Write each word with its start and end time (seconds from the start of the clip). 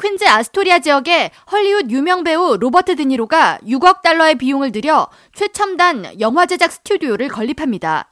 퀸즈 0.00 0.24
아스토리아 0.24 0.78
지역에 0.78 1.32
헐리우드 1.50 1.90
유명 1.90 2.22
배우 2.22 2.56
로버트 2.56 2.94
드니로가 2.94 3.58
6억 3.66 4.02
달러의 4.02 4.36
비용을 4.36 4.70
들여 4.70 5.08
최첨단 5.34 6.20
영화 6.20 6.46
제작 6.46 6.70
스튜디오를 6.70 7.28
건립합니다. 7.28 8.08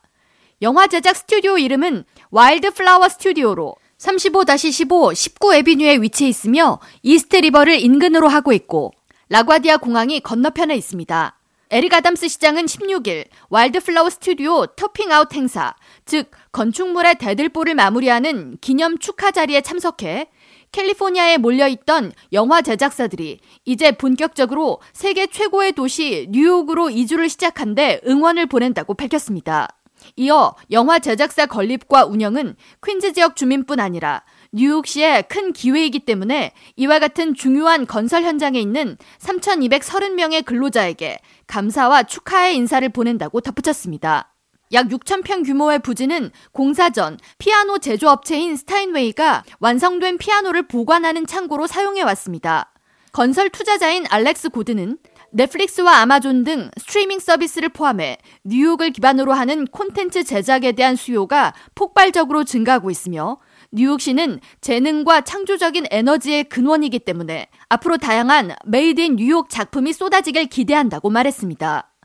영화 0.62 0.88
제작 0.88 1.14
스튜디오 1.14 1.58
이름은 1.58 2.04
와일드 2.30 2.72
플라워 2.72 3.08
스튜디오로 3.08 3.76
35-15 3.98 5.14
19 5.14 5.54
Avenue에 5.54 5.98
위치해 5.98 6.28
있으며 6.28 6.80
이스트 7.02 7.36
리버를 7.36 7.78
인근으로 7.78 8.26
하고 8.26 8.52
있고 8.52 8.92
라과디아 9.28 9.76
공항이 9.76 10.20
건너편에 10.20 10.74
있습니다. 10.74 11.38
에릭 11.70 11.94
아담스 11.94 12.28
시장은 12.28 12.66
16일 12.66 13.26
와일드플라워 13.48 14.10
스튜디오 14.10 14.66
topping 14.66 15.14
out 15.14 15.34
행사, 15.34 15.74
즉 16.04 16.30
건축물의 16.52 17.16
대들보를 17.18 17.74
마무리하는 17.74 18.58
기념 18.60 18.98
축하 18.98 19.32
자리에 19.32 19.62
참석해 19.62 20.28
캘리포니아에 20.76 21.38
몰려있던 21.38 22.12
영화 22.34 22.60
제작사들이 22.60 23.40
이제 23.64 23.92
본격적으로 23.92 24.80
세계 24.92 25.26
최고의 25.26 25.72
도시 25.72 26.28
뉴욕으로 26.30 26.90
이주를 26.90 27.30
시작한 27.30 27.74
데 27.74 27.98
응원을 28.06 28.44
보낸다고 28.44 28.92
밝혔습니다. 28.92 29.68
이어 30.16 30.54
영화 30.70 30.98
제작사 30.98 31.46
건립과 31.46 32.04
운영은 32.04 32.56
퀸즈 32.86 33.14
지역 33.14 33.36
주민뿐 33.36 33.80
아니라 33.80 34.22
뉴욕시의 34.52 35.24
큰 35.28 35.54
기회이기 35.54 36.00
때문에 36.00 36.52
이와 36.76 36.98
같은 36.98 37.34
중요한 37.34 37.86
건설 37.86 38.24
현장에 38.24 38.60
있는 38.60 38.98
3,230명의 39.18 40.44
근로자에게 40.44 41.18
감사와 41.46 42.02
축하의 42.02 42.54
인사를 42.54 42.86
보낸다고 42.90 43.40
덧붙였습니다. 43.40 44.35
약 44.72 44.88
6,000평 44.88 45.44
규모의 45.44 45.78
부지는 45.78 46.30
공사 46.52 46.90
전 46.90 47.18
피아노 47.38 47.78
제조업체인 47.78 48.56
스타인웨이가 48.56 49.44
완성된 49.60 50.18
피아노를 50.18 50.66
보관하는 50.66 51.26
창고로 51.26 51.66
사용해 51.66 52.02
왔습니다. 52.02 52.72
건설 53.12 53.48
투자자인 53.48 54.04
알렉스 54.10 54.50
고드는 54.50 54.98
넷플릭스와 55.30 55.98
아마존 55.98 56.44
등 56.44 56.70
스트리밍 56.78 57.18
서비스를 57.18 57.68
포함해 57.70 58.18
뉴욕을 58.44 58.90
기반으로 58.90 59.32
하는 59.32 59.66
콘텐츠 59.66 60.24
제작에 60.24 60.72
대한 60.72 60.96
수요가 60.96 61.54
폭발적으로 61.74 62.44
증가하고 62.44 62.90
있으며 62.90 63.38
뉴욕시는 63.72 64.40
재능과 64.60 65.22
창조적인 65.22 65.86
에너지의 65.90 66.44
근원이기 66.44 67.00
때문에 67.00 67.48
앞으로 67.68 67.96
다양한 67.98 68.54
Made 68.64 69.00
in 69.00 69.16
New 69.16 69.30
York 69.30 69.48
작품이 69.48 69.92
쏟아지길 69.92 70.46
기대한다고 70.46 71.10
말했습니다. 71.10 71.95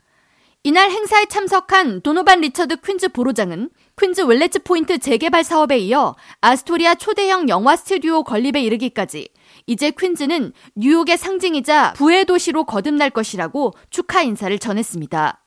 이날 0.64 0.92
행사에 0.92 1.26
참석한 1.26 2.02
도노반 2.02 2.40
리처드 2.40 2.82
퀸즈 2.82 3.08
borough장은 3.08 3.70
퀸즈 4.00 4.20
윌레츠 4.20 4.60
포인트 4.62 4.96
재개발 4.98 5.42
사업에 5.42 5.76
이어 5.78 6.14
아스토리아 6.40 6.94
초대형 6.94 7.48
영화 7.48 7.74
스튜디오 7.74 8.22
건립에 8.22 8.62
이르기까지 8.62 9.28
이제 9.66 9.90
퀸즈는 9.90 10.52
뉴욕의 10.76 11.18
상징이자 11.18 11.94
부의 11.94 12.26
도시로 12.26 12.62
거듭날 12.62 13.10
것이라고 13.10 13.72
축하 13.90 14.22
인사를 14.22 14.56
전했습니다. 14.56 15.40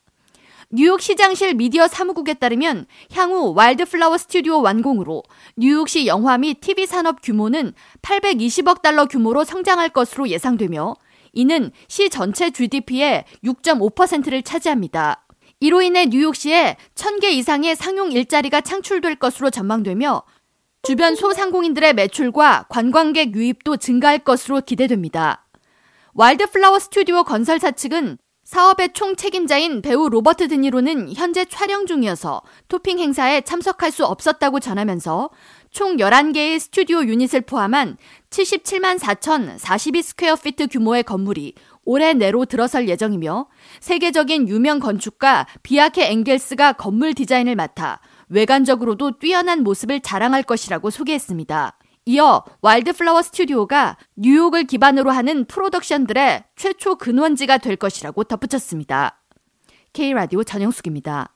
뉴욕 0.71 0.99
시장실 0.99 1.53
미디어 1.53 1.87
사무국에 1.87 2.33
따르면 2.33 2.85
향후 3.13 3.53
와일드플라워 3.55 4.17
스튜디오 4.17 4.61
완공으로 4.61 5.23
뉴욕시 5.55 6.07
영화 6.07 6.37
및 6.37 6.59
TV 6.59 6.87
산업 6.87 7.21
규모는 7.21 7.71
820억 8.01 8.81
달러 8.81 9.05
규모로 9.05 9.45
성장할 9.45 9.91
것으로 9.91 10.27
예상되며 10.27 10.95
이는 11.35 11.71
시 11.87 12.09
전체 12.09 12.49
GDP의 12.49 13.25
6.5%를 13.43 14.41
차지합니다. 14.41 15.25
이로 15.59 15.81
인해 15.81 16.07
뉴욕시에 16.07 16.77
1000개 16.95 17.25
이상의 17.25 17.75
상용 17.75 18.11
일자리가 18.11 18.61
창출될 18.61 19.17
것으로 19.17 19.49
전망되며 19.51 20.23
주변 20.81 21.15
소상공인들의 21.15 21.93
매출과 21.93 22.67
관광객 22.69 23.35
유입도 23.35 23.77
증가할 23.77 24.19
것으로 24.19 24.61
기대됩니다. 24.61 25.45
와일드플라워 26.13 26.79
스튜디오 26.79 27.23
건설사 27.23 27.71
측은 27.71 28.17
사업의 28.45 28.93
총 28.93 29.15
책임자인 29.15 29.81
배우 29.81 30.07
로버트 30.07 30.47
드니로는 30.49 31.11
현재 31.15 31.45
촬영 31.45 31.87
중이어서 31.87 32.43
토핑 32.67 32.99
행사에 32.99 33.41
참석할 33.41 33.91
수 33.91 34.05
없었다고 34.05 34.59
전하면서 34.59 35.31
총 35.71 35.97
11개의 35.97 36.59
스튜디오 36.59 37.03
유닛을 37.03 37.41
포함한 37.41 37.97
77만 38.29 38.99
4,042 38.99 40.03
square 40.03 40.35
feet 40.35 40.67
규모의 40.67 41.01
건물이 41.01 41.55
올해 41.85 42.13
내로 42.13 42.45
들어설 42.45 42.87
예정이며 42.87 43.47
세계적인 43.79 44.47
유명 44.47 44.79
건축가 44.79 45.47
비야케 45.63 46.05
잉겔스가 46.05 46.73
건물 46.73 47.15
디자인을 47.15 47.55
맡아 47.55 47.99
외관적으로도 48.29 49.17
뛰어난 49.17 49.63
모습을 49.63 50.01
자랑할 50.01 50.43
것이라고 50.43 50.91
소개했습니다. 50.91 51.79
이어 52.05 52.43
와일드플라워 52.61 53.23
스튜디오가 53.23 53.97
뉴욕을 54.15 54.65
기반으로 54.65 55.09
하는 55.09 55.45
프로덕션들의 55.45 56.43
최초 56.55 56.97
근원지가 56.97 57.57
될 57.57 57.75
것이라고 57.75 58.23
덧붙였습니다. 58.25 59.23
K라디오 59.93 60.43
전영숙입니다. 60.43 61.34